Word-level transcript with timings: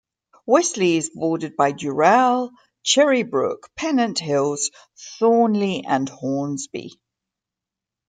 Westleigh 0.47 0.97
is 0.97 1.11
bordered 1.13 1.55
by 1.55 1.71
Dural, 1.71 2.49
Cherrybrook, 2.83 3.69
Pennant 3.75 4.17
Hills, 4.17 4.71
Thornleigh 5.19 5.83
and 5.87 6.09
Hornsby. 6.09 6.97